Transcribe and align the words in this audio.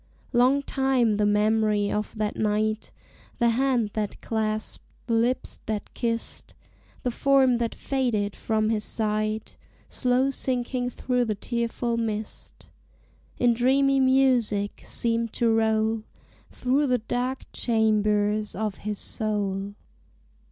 Long 0.33 0.63
time 0.63 1.17
the 1.17 1.27
memory 1.27 1.91
of 1.91 2.15
that 2.15 2.35
night 2.35 2.91
The 3.37 3.49
hand 3.49 3.91
that 3.93 4.19
clasped, 4.19 4.83
the 5.05 5.13
lips 5.13 5.59
that 5.67 5.93
kissed, 5.93 6.55
The 7.03 7.11
form 7.11 7.59
that 7.59 7.75
faded 7.75 8.35
from 8.35 8.69
his 8.69 8.83
sight 8.83 9.57
Slow 9.89 10.31
sinking 10.31 10.89
through 10.89 11.25
the 11.25 11.35
tearful 11.35 11.97
mist 11.97 12.67
In 13.37 13.53
dreamy 13.53 13.99
music 13.99 14.81
seemed 14.83 15.33
to 15.33 15.53
roll 15.53 16.01
Through 16.49 16.87
the 16.87 16.97
dark 16.97 17.43
chambers 17.53 18.55
of 18.55 18.77
his 18.77 18.97
soul. 18.97 19.75